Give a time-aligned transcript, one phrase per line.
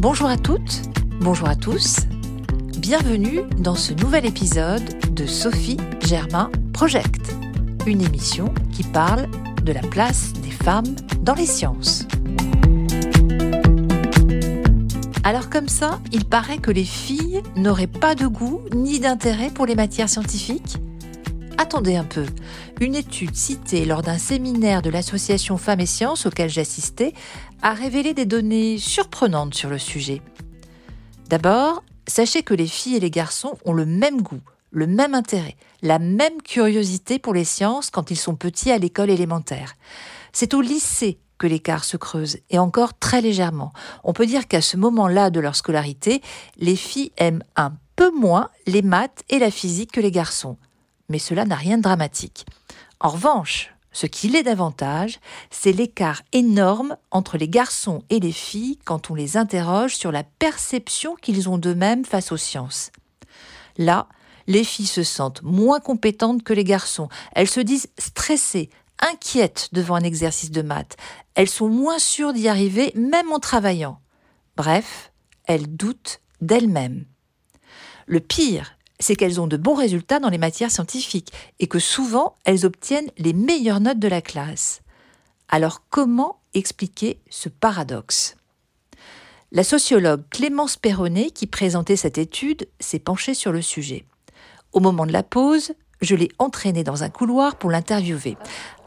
[0.00, 0.80] Bonjour à toutes,
[1.20, 1.98] bonjour à tous.
[2.78, 4.82] Bienvenue dans ce nouvel épisode
[5.14, 7.20] de Sophie Germain Project,
[7.86, 9.28] une émission qui parle
[9.62, 12.08] de la place des femmes dans les sciences.
[15.22, 19.66] Alors comme ça, il paraît que les filles n'auraient pas de goût ni d'intérêt pour
[19.66, 20.78] les matières scientifiques
[21.60, 22.24] Attendez un peu.
[22.80, 27.12] Une étude citée lors d'un séminaire de l'association Femmes et Sciences auquel j'assistais
[27.60, 30.22] a révélé des données surprenantes sur le sujet.
[31.28, 35.56] D'abord, sachez que les filles et les garçons ont le même goût, le même intérêt,
[35.82, 39.74] la même curiosité pour les sciences quand ils sont petits à l'école élémentaire.
[40.32, 43.74] C'est au lycée que l'écart se creuse, et encore très légèrement.
[44.02, 46.22] On peut dire qu'à ce moment-là de leur scolarité,
[46.56, 50.56] les filles aiment un peu moins les maths et la physique que les garçons
[51.10, 52.46] mais cela n'a rien de dramatique.
[53.00, 55.18] En revanche, ce qui l'est davantage,
[55.50, 60.22] c'est l'écart énorme entre les garçons et les filles quand on les interroge sur la
[60.22, 62.92] perception qu'ils ont d'eux-mêmes face aux sciences.
[63.76, 64.06] Là,
[64.46, 67.08] les filles se sentent moins compétentes que les garçons.
[67.32, 70.96] Elles se disent stressées, inquiètes devant un exercice de maths.
[71.34, 74.00] Elles sont moins sûres d'y arriver, même en travaillant.
[74.56, 75.12] Bref,
[75.46, 77.06] elles doutent d'elles-mêmes.
[78.06, 82.36] Le pire, c'est qu'elles ont de bons résultats dans les matières scientifiques et que souvent
[82.44, 84.82] elles obtiennent les meilleures notes de la classe.
[85.48, 88.36] Alors comment expliquer ce paradoxe?
[89.52, 94.04] La sociologue Clémence Perronnet, qui présentait cette étude, s'est penchée sur le sujet.
[94.72, 98.36] Au moment de la pause, je l'ai entraînée dans un couloir pour l'interviewer.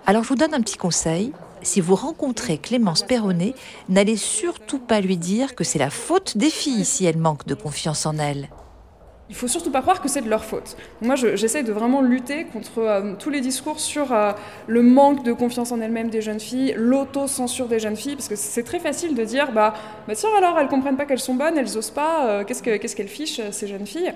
[0.05, 1.33] Alors je vous donne un petit conseil.
[1.61, 3.55] Si vous rencontrez Clémence Perronnet,
[3.89, 7.55] n'allez surtout pas lui dire que c'est la faute des filles si elles manquent de
[7.55, 8.49] confiance en elles.
[9.33, 10.77] Il faut surtout pas croire que c'est de leur faute.
[11.01, 14.31] Moi, j'essaie de vraiment lutter contre euh, tous les discours sur euh,
[14.67, 18.35] le manque de confiance en elles-mêmes des jeunes filles, l'auto-censure des jeunes filles, parce que
[18.35, 19.73] c'est très facile de dire, bah,
[20.07, 22.61] bah tiens alors, elles comprennent pas qu'elles sont bonnes, elles osent pas, euh, qu'est-ce
[22.95, 24.13] qu'elles fichent ces jeunes filles?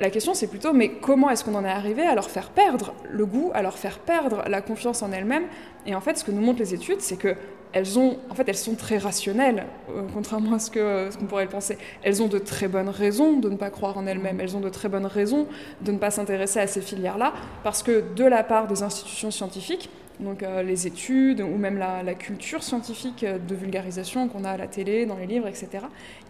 [0.00, 2.94] La question, c'est plutôt, mais comment est-ce qu'on en est arrivé à leur faire perdre
[3.10, 5.44] le goût, à leur faire perdre la confiance en elles-mêmes?
[5.84, 7.36] Et en fait, ce que nous montrent les études, c'est que
[7.74, 11.26] elles ont, en fait, elles sont très rationnelles, euh, contrairement à ce qu'on ce qu'on
[11.26, 11.76] pourrait le penser.
[12.04, 14.40] Elles ont de très bonnes raisons de ne pas croire en elles-mêmes.
[14.40, 15.48] Elles ont de très bonnes raisons
[15.82, 19.90] de ne pas s'intéresser à ces filières-là, parce que de la part des institutions scientifiques,
[20.20, 24.68] donc euh, les études ou même la, culture scientifique de vulgarisation qu'on a à la
[24.68, 25.68] télé, dans les livres, etc.,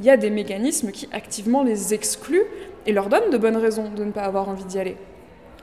[0.00, 2.46] il y a des mécanismes qui activement les excluent
[2.86, 4.96] et leur donnent de bonnes raisons de ne pas avoir envie d'y aller.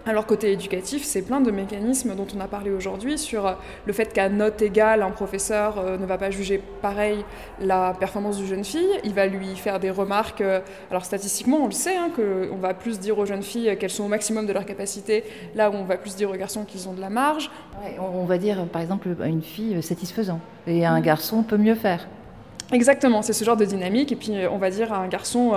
[0.07, 3.53] Alors côté éducatif, c'est plein de mécanismes dont on a parlé aujourd'hui sur euh,
[3.85, 7.23] le fait qu'à note égale, un professeur euh, ne va pas juger pareil
[7.59, 10.41] la performance d'une jeune fille, il va lui faire des remarques.
[10.41, 13.91] Euh, alors statistiquement, on le sait, hein, qu'on va plus dire aux jeunes filles qu'elles
[13.91, 15.23] sont au maximum de leur capacité,
[15.53, 17.51] là où on va plus dire aux garçons qu'ils ont de la marge.
[18.00, 22.07] on va dire par exemple à une fille satisfaisant et un garçon peut mieux faire.
[22.72, 24.12] Exactement, c'est ce genre de dynamique.
[24.12, 25.53] Et puis on va dire à un garçon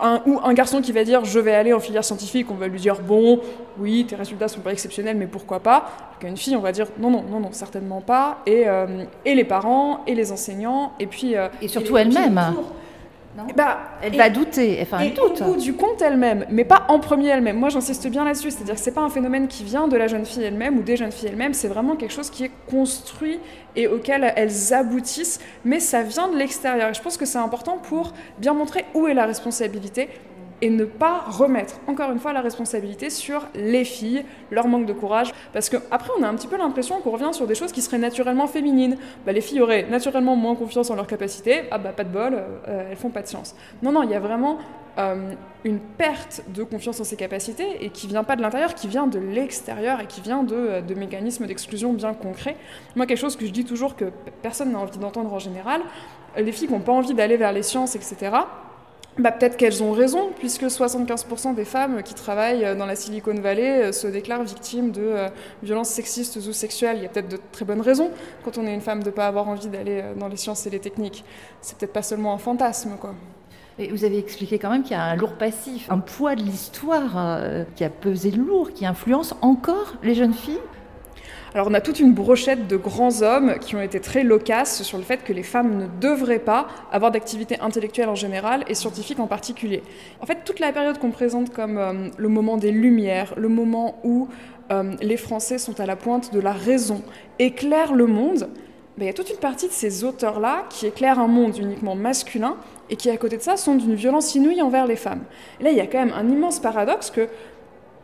[0.00, 2.68] un, ou un garçon qui va dire je vais aller en filière scientifique, on va
[2.68, 3.40] lui dire bon,
[3.78, 5.90] oui, tes résultats sont pas exceptionnels, mais pourquoi pas?
[6.20, 8.38] Qu'à une fille, on va dire non, non, non, non, certainement pas.
[8.46, 11.36] Et, euh, et les parents, et les enseignants, et puis.
[11.36, 12.40] Euh, et surtout elle-même.
[13.56, 15.40] Bah, elle va douter, enfin elle doute.
[15.40, 17.58] Au bout du compte elle-même, mais pas en premier elle-même.
[17.58, 20.24] Moi j'insiste bien là-dessus, c'est-à-dire que c'est pas un phénomène qui vient de la jeune
[20.24, 23.38] fille elle-même ou des jeunes filles elles-mêmes, c'est vraiment quelque chose qui est construit
[23.76, 26.90] et auquel elles aboutissent, mais ça vient de l'extérieur.
[26.90, 30.08] Et je pense que c'est important pour bien montrer où est la responsabilité
[30.60, 34.92] et ne pas remettre encore une fois la responsabilité sur les filles, leur manque de
[34.92, 37.82] courage, parce qu'après on a un petit peu l'impression qu'on revient sur des choses qui
[37.82, 38.96] seraient naturellement féminines.
[39.24, 42.34] Bah, les filles auraient naturellement moins confiance en leur capacité, ah bah pas de bol,
[42.34, 43.54] euh, elles font pas de science.
[43.82, 44.58] Non, non, il y a vraiment
[44.98, 45.32] euh,
[45.64, 49.06] une perte de confiance en ses capacités et qui vient pas de l'intérieur, qui vient
[49.06, 52.56] de l'extérieur et qui vient de, euh, de mécanismes d'exclusion bien concrets.
[52.96, 54.06] Moi, quelque chose que je dis toujours que
[54.42, 55.82] personne n'a envie d'entendre en général,
[56.36, 58.30] les filles qui n'ont pas envie d'aller vers les sciences, etc.,
[59.18, 63.86] bah, peut-être qu'elles ont raison, puisque 75% des femmes qui travaillent dans la Silicon Valley
[63.86, 65.28] euh, se déclarent victimes de euh,
[65.62, 66.98] violences sexistes ou sexuelles.
[66.98, 68.10] Il y a peut-être de très bonnes raisons,
[68.44, 70.66] quand on est une femme, de ne pas avoir envie d'aller euh, dans les sciences
[70.66, 71.24] et les techniques.
[71.60, 73.14] C'est peut-être pas seulement un fantasme, quoi.
[73.80, 76.42] Et vous avez expliqué quand même qu'il y a un lourd passif, un poids de
[76.42, 77.40] l'histoire
[77.76, 80.58] qui a pesé lourd, qui influence encore les jeunes filles
[81.54, 84.98] alors on a toute une brochette de grands hommes qui ont été très loquaces sur
[84.98, 89.18] le fait que les femmes ne devraient pas avoir d'activité intellectuelle en général et scientifique
[89.20, 89.82] en particulier.
[90.20, 93.98] En fait, toute la période qu'on présente comme euh, le moment des Lumières, le moment
[94.04, 94.28] où
[94.70, 97.02] euh, les Français sont à la pointe de la raison,
[97.38, 98.48] éclairent le monde,
[98.98, 101.94] ben, il y a toute une partie de ces auteurs-là qui éclairent un monde uniquement
[101.94, 102.56] masculin
[102.90, 105.22] et qui, à côté de ça, sont d'une violence inouïe envers les femmes.
[105.60, 107.28] Là, il y a quand même un immense paradoxe que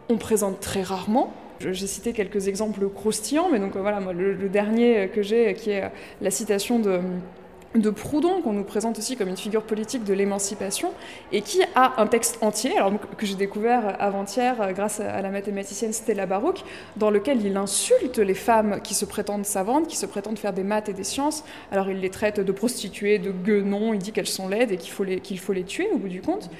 [0.08, 1.32] on présente très rarement,
[1.72, 5.90] j'ai cité quelques exemples croustillants, mais donc voilà, moi, le, dernier que j'ai, qui est
[6.20, 10.92] la citation de Proudhon, qu'on nous présente aussi comme une figure politique de l'émancipation,
[11.32, 15.30] et qui a un texte entier, alors, que j'ai découvert avant-hier euh, grâce à la
[15.30, 16.62] mathématicienne Stella Barouk,
[16.96, 20.62] dans lequel il insulte les femmes qui se prétendent savantes, qui se prétendent faire des
[20.62, 21.44] maths et des sciences.
[21.72, 25.38] Alors il les traite de prostituées, de guenons, il dit qu'elles sont laides et qu'il
[25.38, 26.50] faut les tuer au bout du compte.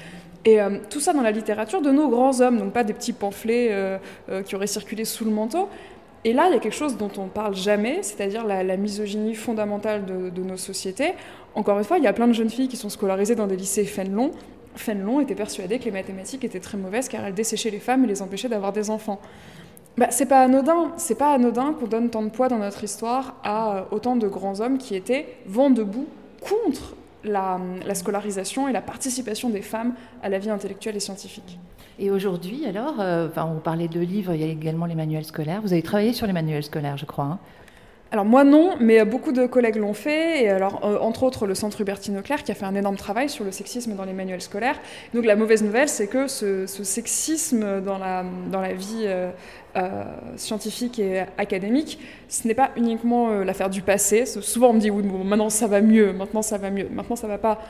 [0.44, 3.14] Et euh, tout ça dans la littérature de nos grands hommes, donc pas des petits
[3.14, 3.98] pamphlets euh,
[4.44, 5.68] qui auraient circulé sous le manteau,
[6.26, 9.34] et là, il y a quelque chose dont on ne parle jamais, c'est-à-dire la, misogynie
[9.34, 11.12] fondamentale de, nos sociétés.
[11.54, 13.56] Encore une fois, il y a plein de jeunes filles qui sont scolarisées dans des
[13.56, 14.30] lycées Fénelon.
[14.74, 18.06] Fénelon était persuadée que les mathématiques étaient très mauvaises car elles desséchaient les femmes et
[18.06, 19.20] les empêchaient d'avoir des enfants.
[19.98, 23.36] Bah, c'est pas anodin, c'est pas anodin qu'on donne tant de poids dans notre histoire
[23.44, 26.08] à euh, autant de grands hommes qui étaient vent debout
[26.40, 27.58] contre la,
[27.94, 31.58] scolarisation et la participation des femmes à la vie intellectuelle et scientifique.
[31.98, 35.24] Et aujourd'hui, alors, euh, enfin, on parlait de livres, il y a également les manuels
[35.24, 35.60] scolaires.
[35.62, 37.24] Vous avez travaillé sur les manuels scolaires, je crois.
[37.24, 37.38] Hein
[38.14, 41.56] alors moi non, mais beaucoup de collègues l'ont fait, et alors euh, entre autres le
[41.56, 44.40] Centre Hubertine Auclair qui a fait un énorme travail sur le sexisme dans les manuels
[44.40, 44.76] scolaires.
[45.14, 49.32] Donc la mauvaise nouvelle, c'est que ce, sexisme dans la, dans la vie euh,
[49.76, 50.04] euh,
[50.36, 54.26] scientifique et académique, ce n'est pas uniquement l'affaire du passé.
[54.26, 57.26] Souvent on me dit oui, maintenant ça va mieux, maintenant ça va mieux, maintenant ça
[57.26, 57.62] va pas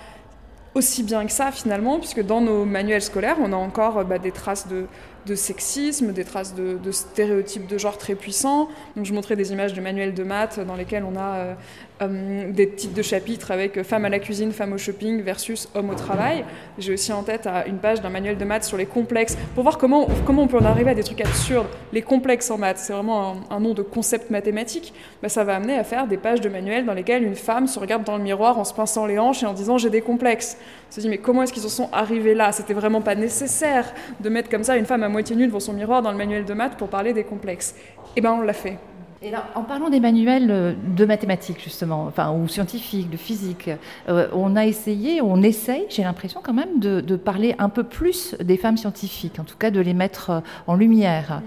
[0.74, 4.32] aussi bien que ça finalement, puisque dans nos manuels scolaires, on a encore bah, des
[4.32, 4.84] traces de,
[5.26, 8.68] de sexisme, des traces de, stéréotypes de genre très puissants.
[8.96, 11.54] Donc, je montrais des images de manuels de maths dans lesquels on a euh,
[12.02, 15.90] euh, des titres de chapitres avec femme à la cuisine, femme au shopping versus homme
[15.90, 16.44] au travail.
[16.76, 19.62] J'ai aussi en tête euh, une page d'un manuel de maths sur les complexes pour
[19.62, 21.68] voir comment, comment on peut en arriver à des trucs absurdes.
[21.92, 24.92] Les complexes en maths, c'est vraiment un, nom de concept mathématique.
[25.22, 27.78] Bah, ça va amener à faire des pages de manuels dans lesquelles une femme se
[27.78, 30.56] regarde dans le miroir en se pinçant les hanches et en disant j'ai des complexes.
[30.90, 32.50] On se dit mais comment est-ce qu'ils en sont arrivés là?
[32.50, 35.72] C'était vraiment pas nécessaire de mettre comme ça une femme à moitié nue devant son
[35.72, 37.76] miroir dans le manuel de maths pour parler des complexes.
[38.16, 38.78] Eh bien, on l'a fait.
[39.22, 43.70] Et là, en parlant des manuels euh, de mathématiques, justement, enfin, ou scientifiques, de physique,
[44.08, 48.34] euh, on a essayé, on essaye, j'ai l'impression quand même, de, parler un peu plus
[48.42, 51.42] des femmes scientifiques, en tout cas de les mettre euh, en lumière.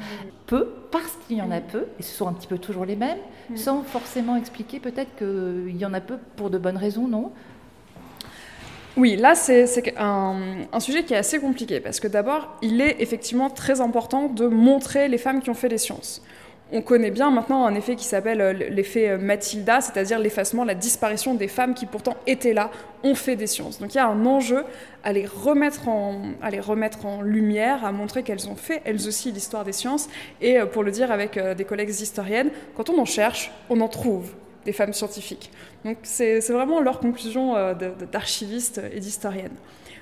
[0.47, 2.95] Peu, parce qu'il y en a peu, et ce sont un petit peu toujours les
[2.95, 3.19] mêmes,
[3.55, 7.31] sans forcément expliquer peut-être qu'il y en a peu pour de bonnes raisons, non?
[8.97, 10.39] Oui, là, c'est un,
[10.79, 15.07] sujet qui est assez compliqué, parce que d'abord, il est effectivement très important de montrer
[15.07, 16.23] les femmes qui ont fait les sciences.
[16.71, 20.73] On connaît bien maintenant un effet qui s'appelle euh, l'effet euh, Mathilda, c'est-à-dire l'effacement, la
[20.73, 22.71] disparition des femmes qui pourtant étaient là,
[23.03, 23.79] ont fait des sciences.
[23.79, 24.65] Donc il y a un enjeu
[25.03, 30.09] à les remettre en, lumière, à montrer qu'elles ont fait elles aussi l'histoire des sciences.
[30.41, 33.87] Et euh, pour le dire avec des collègues historiennes, quand on en cherche, on en
[33.87, 34.33] trouve
[34.67, 35.49] des femmes scientifiques.
[35.85, 37.73] Donc c'est vraiment leur conclusion euh,
[38.11, 39.55] d'archivistes et d'historiennes.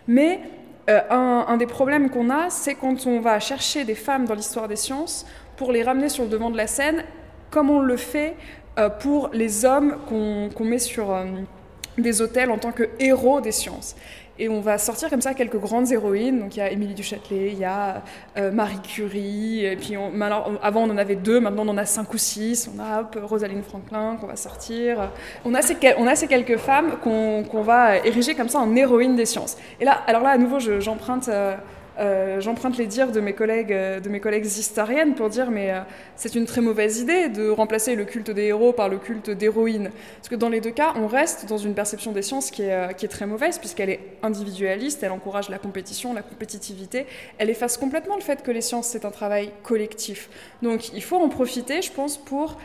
[0.08, 0.42] Mais
[0.90, 4.68] euh, un, des problèmes qu'on a, c'est quand on va chercher des femmes dans l'histoire
[4.68, 7.04] des sciences pour les ramener sur le devant de la scène,
[7.52, 8.36] comme on le fait
[8.80, 11.16] euh, pour les hommes qu'on met sur
[11.98, 13.96] des hôtels en tant que héros des sciences.
[14.38, 16.40] Et on va sortir comme ça quelques grandes héroïnes.
[16.40, 18.04] Donc il y a Émilie du Châtelet, il y a
[18.38, 19.96] euh, Marie Curie, et puis
[20.62, 22.70] avant on en avait deux, maintenant on en a cinq ou six.
[22.76, 25.10] On a Rosaline Franklin qu'on va sortir.
[25.46, 29.16] On a ces, on a ces quelques femmes qu'on va ériger comme ça en héroïnes
[29.16, 29.58] des sciences.
[29.80, 31.30] Et là, alors là à nouveau j'emprunte...
[31.30, 31.56] Euh,
[31.98, 35.72] euh, j'emprunte les dires de mes collègues, euh, de mes collègues historiennes pour dire mais
[35.72, 35.80] euh,
[36.16, 39.92] c'est une très mauvaise idée de remplacer le culte des héros par le culte d'héroïnes.
[40.18, 43.08] Parce que dans les deux cas, on reste dans une perception des sciences qui est,
[43.08, 47.06] très mauvaise puisqu'elle est individualiste, elle encourage la compétition, la compétitivité,
[47.38, 50.30] elle efface complètement le fait que les sciences c'est un travail collectif.
[50.62, 52.58] Donc il faut en profiter, je pense, pour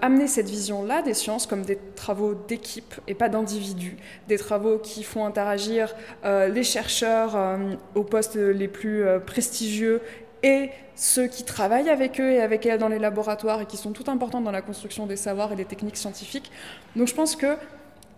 [0.00, 3.96] amener cette vision-là des sciences comme des travaux d'équipe et pas d'individus,
[4.28, 10.00] des travaux qui font interagir euh, les chercheurs euh, aux postes les plus prestigieux
[10.42, 13.92] et ceux qui travaillent avec eux et avec elles dans les laboratoires et qui sont
[13.92, 16.50] tout importants dans la construction des savoirs et des techniques scientifiques.
[16.94, 17.56] Donc je pense que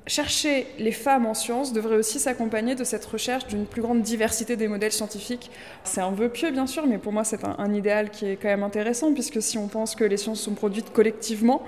[0.08, 4.56] chercher les femmes en sciences devrait aussi s'accompagner de cette recherche d'une plus grande diversité
[4.56, 5.50] des modèles scientifiques.
[5.84, 8.48] C'est un vœu pieux, bien sûr, mais pour moi, c'est un, idéal qui est quand
[8.48, 11.62] même intéressant, puisque si on pense que les sciences sont produites collectivement,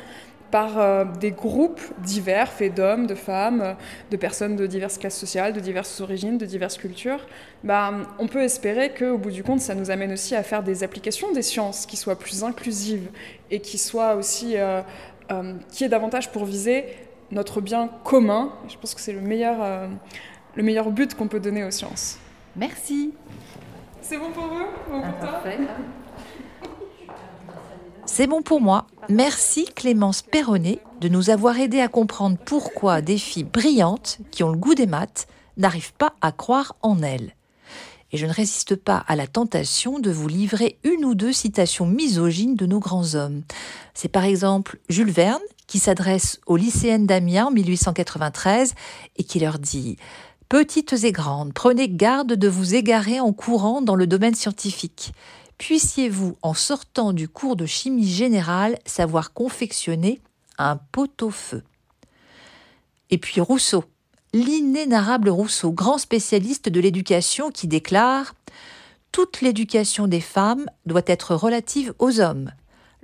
[0.50, 3.76] par euh, des groupes divers, faits d'hommes, de femmes,
[4.10, 7.24] de personnes de diverses classes sociales, de diverses origines, de diverses cultures,
[7.62, 10.82] bah, on peut espérer qu'au bout du compte, ça nous amène aussi à faire des
[10.82, 13.10] applications des sciences qui soient plus inclusives
[13.52, 14.80] et qui soient aussi, euh,
[15.30, 16.84] euh, qui aient davantage pour viser
[17.30, 18.52] notre bien commun.
[18.68, 19.88] Je pense que c'est le meilleur, euh,
[20.54, 22.18] le meilleur but qu'on peut donner aux sciences.
[22.56, 23.14] Merci.
[24.00, 24.64] C'est bon pour vous?
[24.90, 25.40] Bon pour toi?
[28.06, 28.86] C'est bon pour moi.
[29.08, 34.50] Merci Clémence Perronnet de nous avoir aidé à comprendre pourquoi des filles brillantes qui ont
[34.50, 37.34] le goût des maths n'arrivent pas à croire en elles.
[38.12, 41.86] Et je ne résiste pas à la tentation de vous livrer une ou deux citations
[41.86, 43.42] misogynes de nos grands hommes.
[43.94, 48.74] C'est par exemple Jules Verne qui s'adresse aux lycéennes d'Amiens en 1893
[49.16, 49.96] et qui leur dit
[50.48, 55.12] Petites et grandes, prenez garde de vous égarer en courant dans le domaine scientifique.
[55.58, 60.20] Puissiez-vous, en sortant du cours de chimie générale, savoir confectionner
[60.58, 61.62] un pot-au-feu.
[63.10, 63.84] Et puis Rousseau,
[64.32, 68.34] l'inénarrable Rousseau, grand spécialiste de l'éducation, qui déclare
[69.12, 72.52] Toute l'éducation des femmes doit être relative aux hommes,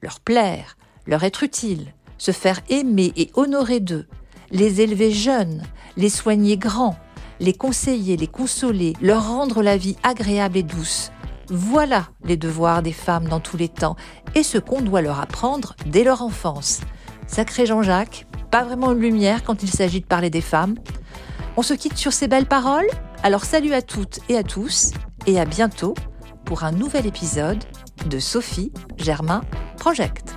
[0.03, 4.07] leur plaire, leur être utile, se faire aimer et honorer d'eux,
[4.51, 5.63] les élever jeunes,
[5.97, 6.97] les soigner grands,
[7.41, 11.11] les conseiller, les consoler, leur rendre la vie agréable et douce.
[11.49, 13.97] Voilà les devoirs des femmes dans tous les temps
[14.35, 16.81] et ce qu'on doit leur apprendre dès leur enfance.
[17.27, 20.77] Sacré Jean-Jacques, pas vraiment une lumière quand il s'agit de parler des femmes.
[21.59, 22.87] On se quitte sur ces belles paroles
[23.23, 24.93] Alors salut à toutes et à tous
[25.27, 25.95] et à bientôt
[26.45, 27.65] pour un nouvel épisode
[28.11, 29.41] de Sophie Germain
[29.79, 30.37] Project.